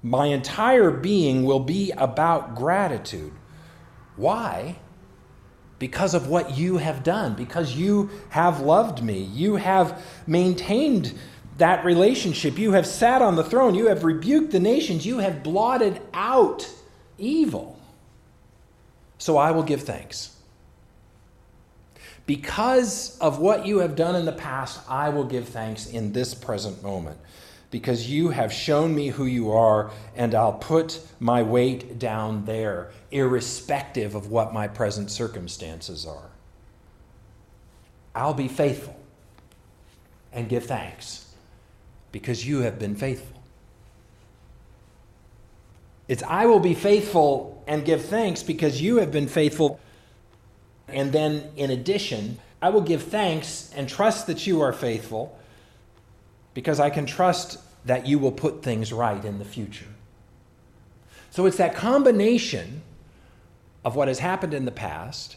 My 0.02 0.26
entire 0.26 0.90
being 0.90 1.44
will 1.44 1.60
be 1.60 1.92
about 1.92 2.54
gratitude. 2.54 3.32
Why? 4.16 4.76
Because 5.78 6.12
of 6.12 6.28
what 6.28 6.58
you 6.58 6.76
have 6.78 7.02
done, 7.02 7.34
because 7.34 7.74
you 7.74 8.10
have 8.30 8.60
loved 8.60 9.02
me. 9.02 9.22
You 9.22 9.56
have 9.56 10.02
maintained 10.26 11.16
that 11.56 11.84
relationship. 11.84 12.58
You 12.58 12.72
have 12.72 12.86
sat 12.86 13.22
on 13.22 13.36
the 13.36 13.44
throne. 13.44 13.74
You 13.74 13.86
have 13.86 14.04
rebuked 14.04 14.52
the 14.52 14.60
nations. 14.60 15.06
You 15.06 15.18
have 15.18 15.42
blotted 15.42 16.00
out 16.12 16.68
evil. 17.16 17.77
So 19.18 19.36
I 19.36 19.50
will 19.50 19.64
give 19.64 19.82
thanks. 19.82 20.36
Because 22.26 23.18
of 23.18 23.38
what 23.38 23.66
you 23.66 23.78
have 23.78 23.96
done 23.96 24.14
in 24.14 24.24
the 24.24 24.32
past, 24.32 24.80
I 24.88 25.08
will 25.08 25.24
give 25.24 25.48
thanks 25.48 25.86
in 25.86 26.12
this 26.12 26.34
present 26.34 26.82
moment. 26.82 27.18
Because 27.70 28.10
you 28.10 28.30
have 28.30 28.52
shown 28.52 28.94
me 28.94 29.08
who 29.08 29.26
you 29.26 29.52
are, 29.52 29.90
and 30.16 30.34
I'll 30.34 30.54
put 30.54 31.00
my 31.20 31.42
weight 31.42 31.98
down 31.98 32.44
there, 32.44 32.90
irrespective 33.10 34.14
of 34.14 34.30
what 34.30 34.54
my 34.54 34.68
present 34.68 35.10
circumstances 35.10 36.06
are. 36.06 36.30
I'll 38.14 38.34
be 38.34 38.48
faithful 38.48 38.98
and 40.32 40.48
give 40.48 40.64
thanks 40.66 41.32
because 42.12 42.46
you 42.46 42.60
have 42.60 42.78
been 42.78 42.94
faithful. 42.94 43.37
It's 46.08 46.22
I 46.22 46.46
will 46.46 46.60
be 46.60 46.74
faithful 46.74 47.62
and 47.66 47.84
give 47.84 48.06
thanks 48.06 48.42
because 48.42 48.80
you 48.80 48.96
have 48.96 49.12
been 49.12 49.28
faithful. 49.28 49.78
And 50.88 51.12
then, 51.12 51.50
in 51.54 51.70
addition, 51.70 52.38
I 52.60 52.70
will 52.70 52.80
give 52.80 53.02
thanks 53.04 53.70
and 53.76 53.88
trust 53.88 54.26
that 54.26 54.46
you 54.46 54.62
are 54.62 54.72
faithful 54.72 55.38
because 56.54 56.80
I 56.80 56.90
can 56.90 57.06
trust 57.06 57.58
that 57.84 58.06
you 58.06 58.18
will 58.18 58.32
put 58.32 58.62
things 58.62 58.92
right 58.92 59.22
in 59.22 59.38
the 59.38 59.44
future. 59.44 59.86
So 61.30 61.46
it's 61.46 61.58
that 61.58 61.74
combination 61.74 62.82
of 63.84 63.94
what 63.94 64.08
has 64.08 64.18
happened 64.18 64.54
in 64.54 64.64
the 64.64 64.72
past, 64.72 65.36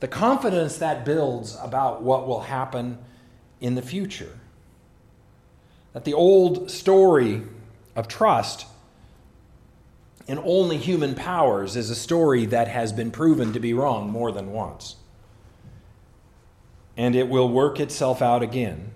the 0.00 0.08
confidence 0.08 0.78
that 0.78 1.04
builds 1.04 1.56
about 1.62 2.02
what 2.02 2.26
will 2.26 2.40
happen 2.40 2.98
in 3.60 3.74
the 3.74 3.82
future. 3.82 4.38
That 5.92 6.04
the 6.04 6.14
old 6.14 6.70
story 6.70 7.42
of 7.94 8.08
trust 8.08 8.66
in 10.30 10.38
only 10.44 10.76
human 10.76 11.16
powers 11.16 11.74
is 11.74 11.90
a 11.90 11.94
story 11.96 12.46
that 12.46 12.68
has 12.68 12.92
been 12.92 13.10
proven 13.10 13.52
to 13.52 13.58
be 13.58 13.74
wrong 13.74 14.08
more 14.08 14.30
than 14.30 14.52
once. 14.52 14.94
And 16.96 17.16
it 17.16 17.28
will 17.28 17.48
work 17.48 17.80
itself 17.80 18.22
out 18.22 18.40
again. 18.40 18.92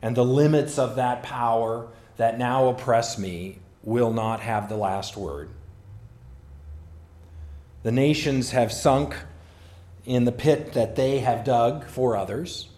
And 0.00 0.16
the 0.16 0.24
limits 0.24 0.78
of 0.78 0.96
that 0.96 1.22
power 1.22 1.88
that 2.16 2.38
now 2.38 2.68
oppress 2.68 3.18
me 3.18 3.58
will 3.82 4.10
not 4.10 4.40
have 4.40 4.70
the 4.70 4.76
last 4.78 5.18
word. 5.18 5.50
The 7.82 7.92
nations 7.92 8.52
have 8.52 8.72
sunk 8.72 9.14
in 10.06 10.24
the 10.24 10.32
pit 10.32 10.72
that 10.72 10.96
they 10.96 11.18
have 11.18 11.44
dug 11.44 11.88
for 11.88 12.16
others. 12.16 12.70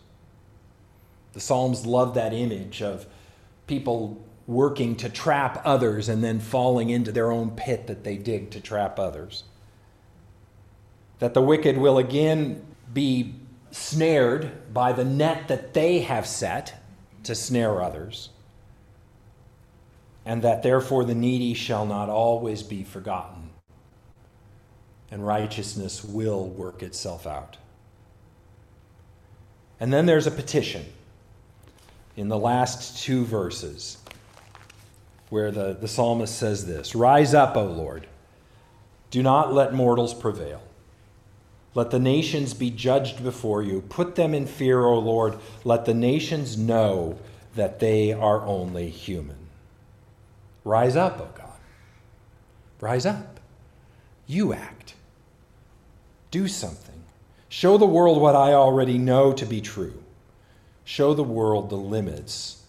The 1.34 1.40
Psalms 1.40 1.86
love 1.86 2.14
that 2.14 2.34
image 2.34 2.82
of 2.82 3.06
people 3.68 4.20
working 4.46 4.96
to 4.96 5.09
trap 5.09 5.62
others 5.64 6.09
and 6.09 6.22
then 6.22 6.40
falling 6.40 6.90
into 6.90 7.12
their 7.12 7.31
own 7.31 7.50
pit 7.50 7.87
that 7.87 8.05
they 8.05 8.16
dig 8.16 8.50
to 8.50 8.61
trap 8.61 8.98
others. 8.98 9.44
That 11.20 11.35
the 11.35 11.42
wicked 11.42 11.78
will 11.78 11.98
again 11.98 12.64
be 12.92 13.35
snared 13.70 14.72
by 14.74 14.92
the 14.92 15.05
net 15.05 15.48
that 15.48 15.74
they 15.74 16.00
have 16.00 16.26
set 16.26 16.74
to 17.24 17.35
snare 17.35 17.81
others, 17.81 18.31
and 20.26 20.42
that 20.42 20.62
therefore 20.62 21.05
the 21.05 21.14
needy 21.14 21.55
shall 21.55 21.87
not 21.87 22.09
always 22.09 22.62
be 22.62 22.83
forgotten, 22.83 23.50
and 25.11 25.26
righteousness 25.26 26.05
will 26.05 26.48
work 26.48 26.83
itself 26.83 27.26
out. 27.26 27.57
And 29.78 29.92
then 29.92 30.07
there's 30.07 30.26
a 30.26 30.33
petition 30.33 30.85
in 32.16 32.28
the 32.28 32.38
last 32.38 33.02
two 33.02 33.24
verses 33.24 33.96
where 35.32 35.50
the, 35.50 35.72
the 35.72 35.88
psalmist 35.88 36.36
says 36.36 36.66
this 36.66 36.94
Rise 36.94 37.32
up, 37.32 37.56
O 37.56 37.64
Lord. 37.64 38.06
Do 39.10 39.22
not 39.22 39.54
let 39.54 39.72
mortals 39.72 40.12
prevail. 40.12 40.62
Let 41.74 41.90
the 41.90 41.98
nations 41.98 42.52
be 42.52 42.70
judged 42.70 43.24
before 43.24 43.62
you. 43.62 43.80
Put 43.80 44.14
them 44.14 44.34
in 44.34 44.46
fear, 44.46 44.84
O 44.84 44.98
Lord. 44.98 45.38
Let 45.64 45.86
the 45.86 45.94
nations 45.94 46.58
know 46.58 47.18
that 47.54 47.80
they 47.80 48.12
are 48.12 48.44
only 48.44 48.90
human. 48.90 49.48
Rise 50.64 50.96
up, 50.96 51.18
O 51.18 51.28
God. 51.34 51.60
Rise 52.82 53.06
up. 53.06 53.40
You 54.26 54.52
act. 54.52 54.92
Do 56.30 56.46
something. 56.46 57.04
Show 57.48 57.78
the 57.78 57.86
world 57.86 58.20
what 58.20 58.36
I 58.36 58.52
already 58.52 58.98
know 58.98 59.32
to 59.32 59.46
be 59.46 59.62
true. 59.62 60.02
Show 60.84 61.14
the 61.14 61.24
world 61.24 61.70
the 61.70 61.76
limits 61.76 62.64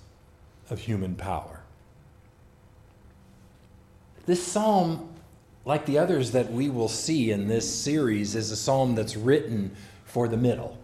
of 0.70 0.80
human 0.80 1.16
power. 1.16 1.53
This 4.26 4.46
psalm, 4.46 5.10
like 5.66 5.86
the 5.86 5.98
others 5.98 6.32
that 6.32 6.52
we 6.52 6.70
will 6.70 6.88
see 6.88 7.32
in 7.32 7.48
this 7.48 7.74
series, 7.74 8.36
is 8.36 8.52
a 8.52 8.56
psalm 8.56 8.96
that's 8.96 9.18
written 9.18 9.76
for 10.06 10.28
the 10.28 10.38
middle, 10.38 10.78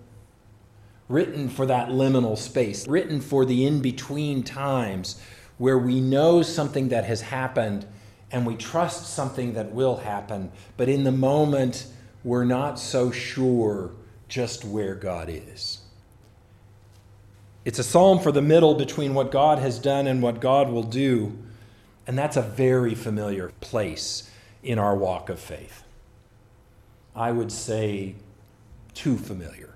written 1.07 1.49
for 1.49 1.65
that 1.65 1.89
liminal 1.89 2.37
space, 2.37 2.87
written 2.87 3.21
for 3.21 3.45
the 3.45 3.65
in 3.65 3.81
between 3.81 4.43
times 4.43 5.21
where 5.57 5.77
we 5.77 6.01
know 6.01 6.41
something 6.41 6.89
that 6.89 7.05
has 7.05 7.21
happened 7.21 7.85
and 8.31 8.45
we 8.45 8.55
trust 8.55 9.13
something 9.13 9.53
that 9.53 9.71
will 9.71 9.97
happen, 9.97 10.51
but 10.77 10.87
in 10.87 11.03
the 11.03 11.11
moment, 11.11 11.87
we're 12.23 12.45
not 12.45 12.77
so 12.77 13.11
sure 13.11 13.91
just 14.27 14.63
where 14.65 14.95
God 14.95 15.29
is. 15.29 15.79
It's 17.65 17.79
a 17.79 17.83
psalm 17.83 18.19
for 18.19 18.31
the 18.31 18.41
middle 18.41 18.75
between 18.75 19.13
what 19.13 19.31
God 19.31 19.59
has 19.59 19.79
done 19.79 20.07
and 20.07 20.21
what 20.21 20.39
God 20.39 20.69
will 20.69 20.83
do, 20.83 21.37
and 22.09 22.17
that's 22.17 22.37
a 22.37 22.41
very 22.41 22.95
familiar 22.95 23.51
place 23.61 24.31
in 24.63 24.79
our 24.79 24.95
walk 24.95 25.29
of 25.29 25.39
faith. 25.39 25.83
I 27.15 27.31
would 27.31 27.51
say 27.51 28.15
too 28.95 29.15
familiar. 29.15 29.75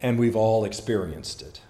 And 0.00 0.16
we've 0.16 0.36
all 0.36 0.64
experienced 0.64 1.42
it. 1.42 1.60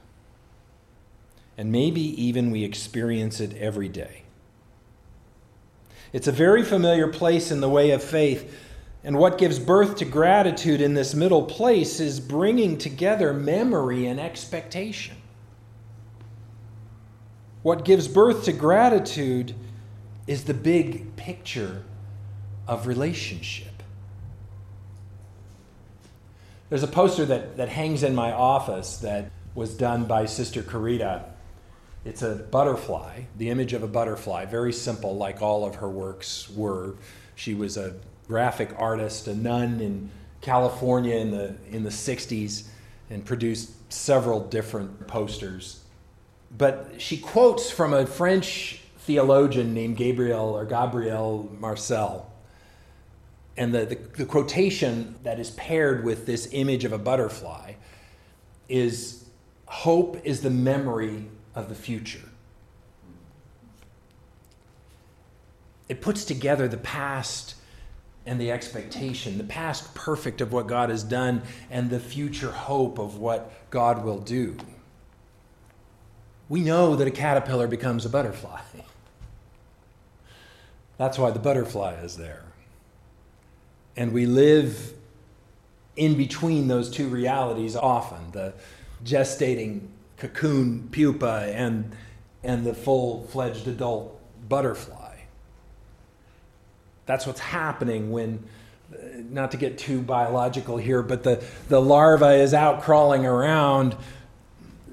And 1.57 1.73
maybe 1.73 2.03
even 2.23 2.51
we 2.51 2.63
experience 2.63 3.41
it 3.41 3.57
every 3.57 3.89
day. 3.89 4.25
It's 6.13 6.29
a 6.29 6.33
very 6.33 6.63
familiar 6.63 7.09
place 7.09 7.51
in 7.51 7.63
the 7.63 7.71
way 7.71 7.93
of 7.93 8.03
faith. 8.03 8.55
And 9.03 9.17
what 9.17 9.39
gives 9.39 9.59
birth 9.59 9.97
to 9.97 10.05
gratitude 10.05 10.83
in 10.83 10.93
this 10.93 11.15
middle 11.15 11.45
place 11.45 12.01
is 12.01 12.21
bringing 12.21 12.77
together 12.77 13.33
memory 13.33 14.05
and 14.05 14.21
expectation. 14.21 15.17
What 17.69 17.85
gives 17.85 18.09
birth 18.09 18.47
to 18.47 18.55
gratitude 18.55 19.55
is 20.27 20.45
the 20.45 20.55
big 20.55 21.17
picture 21.17 21.85
of 22.67 22.87
relationship. 22.87 23.83
There's 26.71 26.83
a 26.83 26.89
poster 26.89 27.27
that, 27.27 27.59
that 27.59 27.69
hangs 27.69 28.03
in 28.03 28.15
my 28.15 28.33
office 28.33 28.97
that 29.01 29.31
was 29.55 29.75
done 29.75 30.07
by 30.07 30.25
Sister 30.25 30.63
Corita. 30.63 31.25
It's 32.07 32.23
a 32.23 32.37
butterfly, 32.37 33.25
the 33.37 33.51
image 33.51 33.75
of 33.75 33.83
a 33.83 33.87
butterfly, 33.87 34.47
very 34.47 34.73
simple, 34.73 35.19
like 35.19 35.43
all 35.43 35.67
of 35.67 35.75
her 35.75 35.91
works 35.91 36.49
were. 36.49 36.95
She 37.35 37.53
was 37.53 37.77
a 37.77 37.97
graphic 38.29 38.71
artist, 38.79 39.29
a 39.29 39.35
nun 39.35 39.83
in 39.83 40.11
California 40.41 41.17
in 41.17 41.33
the, 41.33 41.55
in 41.71 41.83
the 41.83 41.91
60s, 41.91 42.67
and 43.11 43.27
produced 43.27 43.93
several 43.93 44.41
different 44.41 45.07
posters. 45.07 45.81
But 46.57 46.95
she 46.99 47.19
quotes 47.19 47.71
from 47.71 47.93
a 47.93 48.07
French 48.07 48.81
theologian 49.01 49.75
named 49.75 49.97
Gabriel 49.97 50.51
or 50.51 50.65
Gabriel 50.65 51.51
Marcel 51.59 52.31
and 53.59 53.75
the, 53.75 53.85
the, 53.85 53.97
the, 53.97 54.25
quotation 54.25 55.17
that 55.25 55.41
is 55.41 55.51
paired 55.51 56.05
with 56.05 56.27
this 56.27 56.49
image 56.53 56.85
of 56.85 56.93
a 56.93 56.99
butterfly 56.99 57.73
is 58.69 59.25
hope 59.67 60.25
is 60.25 60.41
the 60.43 60.51
memory 60.51 61.27
of 61.55 61.69
the 61.69 61.75
future. 61.75 62.23
It 65.89 66.01
puts 66.01 66.25
together 66.25 66.69
the 66.69 66.77
past 66.77 67.57
and 68.25 68.41
the 68.41 68.53
expectation, 68.53 69.39
the 69.39 69.45
past 69.45 69.93
perfect 69.95 70.41
of 70.41 70.53
what 70.53 70.69
God 70.69 70.91
has 70.91 71.03
done, 71.03 71.43
and 71.71 71.91
the 71.91 71.99
future 71.99 72.53
hope 72.53 72.99
of 72.99 73.19
what 73.19 73.51
God 73.71 74.05
will 74.05 74.21
do. 74.21 74.57
We 76.49 76.61
know 76.61 76.97
that 76.97 77.07
a 77.07 77.11
caterpillar 77.11 77.67
becomes 77.67 78.07
a 78.07 78.09
butterfly. 78.09 78.61
That's 80.97 81.19
why 81.19 81.31
the 81.31 81.39
butterfly 81.39 81.95
is 82.03 82.17
there. 82.17 82.43
And 83.97 84.13
we 84.13 84.27
live 84.27 84.93
in 85.97 86.17
between 86.17 86.69
those 86.69 86.91
two 86.91 87.09
realities 87.09 87.77
often 87.77 88.31
the 88.33 88.55
gestating 89.05 89.89
cocoon 90.17 90.89
pupa 90.91 91.53
and, 91.55 91.95
and 92.43 92.65
the 92.65 92.75
full 92.75 93.27
fledged 93.29 93.67
adult 93.69 94.21
butterfly. 94.49 95.17
That's 97.07 97.27
what's 97.27 97.41
happening 97.41 98.11
when, 98.11 98.45
not 99.31 99.53
to 99.53 99.57
get 99.57 99.79
too 99.79 100.03
biological 100.03 100.77
here, 100.77 101.03
but 101.03 101.23
the, 101.23 101.45
the 101.69 101.81
larva 101.81 102.33
is 102.35 102.55
out 102.55 102.83
crawling 102.83 103.25
around. 103.25 103.97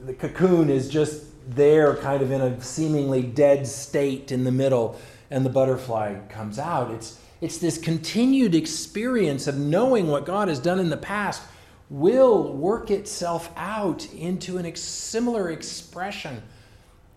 The 0.06 0.14
cocoon 0.14 0.70
is 0.70 0.88
just 0.88 1.24
there, 1.48 1.96
kind 1.96 2.22
of 2.22 2.32
in 2.32 2.42
a 2.42 2.62
seemingly 2.62 3.22
dead 3.22 3.68
state 3.68 4.32
in 4.32 4.44
the 4.44 4.52
middle, 4.52 5.00
and 5.30 5.46
the 5.46 5.50
butterfly 5.50 6.20
comes 6.30 6.60
out. 6.60 6.92
It's, 6.92 7.20
it's 7.42 7.58
this 7.58 7.78
continued 7.78 8.56
experience 8.56 9.48
of 9.48 9.58
knowing 9.58 10.08
what 10.08 10.26
God 10.26 10.48
has 10.48 10.60
done 10.60 10.80
in 10.80 10.90
the 10.90 10.98
past 10.98 11.42
will 11.90 12.54
work 12.54 12.90
itself 12.90 13.52
out 13.56 14.12
into 14.14 14.58
a 14.58 14.64
ex- 14.64 14.82
similar 14.82 15.52
expression 15.52 16.42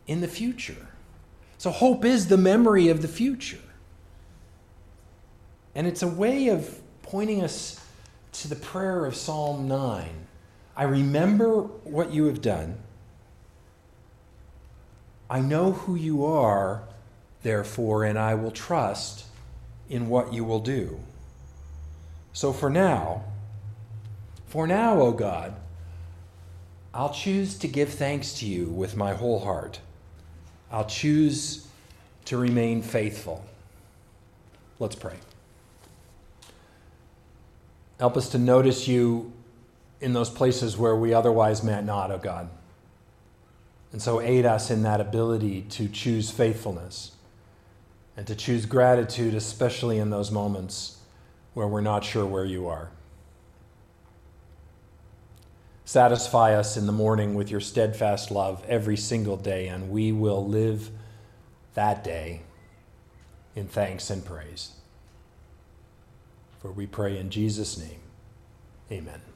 in 0.06 0.20
the 0.20 0.28
future. 0.28 0.88
So, 1.56 1.70
hope 1.70 2.04
is 2.04 2.28
the 2.28 2.36
memory 2.36 2.88
of 2.88 3.02
the 3.02 3.08
future. 3.08 3.58
And 5.74 5.86
it's 5.86 6.02
a 6.02 6.08
way 6.08 6.48
of 6.48 6.80
pointing 7.02 7.42
us 7.42 7.80
to 8.32 8.48
the 8.48 8.56
prayer 8.56 9.06
of 9.06 9.16
Psalm 9.16 9.66
9. 9.66 10.08
I 10.76 10.82
remember 10.84 11.62
what 11.62 12.12
you 12.12 12.26
have 12.26 12.40
done. 12.40 12.78
I 15.30 15.40
know 15.40 15.72
who 15.72 15.94
you 15.94 16.24
are, 16.24 16.82
therefore, 17.42 18.04
and 18.04 18.18
I 18.18 18.34
will 18.34 18.50
trust 18.50 19.26
in 19.88 20.08
what 20.08 20.32
you 20.32 20.44
will 20.44 20.60
do. 20.60 20.98
So 22.32 22.52
for 22.52 22.70
now, 22.70 23.24
for 24.46 24.66
now, 24.66 25.00
O 25.00 25.12
God, 25.12 25.54
I'll 26.94 27.12
choose 27.12 27.58
to 27.58 27.68
give 27.68 27.90
thanks 27.90 28.32
to 28.40 28.46
you 28.46 28.66
with 28.66 28.96
my 28.96 29.14
whole 29.14 29.40
heart. 29.40 29.80
I'll 30.70 30.86
choose 30.86 31.66
to 32.26 32.36
remain 32.36 32.82
faithful. 32.82 33.44
Let's 34.78 34.94
pray. 34.94 35.16
Help 37.98 38.16
us 38.16 38.28
to 38.30 38.38
notice 38.38 38.86
you 38.86 39.32
in 40.00 40.12
those 40.12 40.30
places 40.30 40.76
where 40.76 40.94
we 40.94 41.12
otherwise 41.12 41.64
might 41.64 41.84
not, 41.84 42.10
O 42.10 42.14
oh 42.14 42.18
God. 42.18 42.48
And 43.92 44.02
so 44.02 44.20
aid 44.20 44.44
us 44.44 44.70
in 44.70 44.82
that 44.82 45.00
ability 45.00 45.62
to 45.70 45.88
choose 45.88 46.30
faithfulness 46.30 47.12
and 48.16 48.26
to 48.26 48.34
choose 48.34 48.66
gratitude, 48.66 49.34
especially 49.34 49.98
in 49.98 50.10
those 50.10 50.30
moments 50.30 50.98
where 51.54 51.66
we're 51.66 51.80
not 51.80 52.04
sure 52.04 52.26
where 52.26 52.44
you 52.44 52.66
are. 52.66 52.90
Satisfy 55.84 56.54
us 56.54 56.76
in 56.76 56.84
the 56.84 56.92
morning 56.92 57.34
with 57.34 57.50
your 57.50 57.60
steadfast 57.60 58.30
love 58.30 58.62
every 58.68 58.96
single 58.96 59.38
day, 59.38 59.68
and 59.68 59.90
we 59.90 60.12
will 60.12 60.46
live 60.46 60.90
that 61.72 62.04
day 62.04 62.42
in 63.56 63.66
thanks 63.68 64.10
and 64.10 64.22
praise. 64.22 64.72
For 66.60 66.70
we 66.70 66.86
pray 66.86 67.16
in 67.16 67.30
Jesus' 67.30 67.78
name. 67.78 68.00
Amen. 68.92 69.27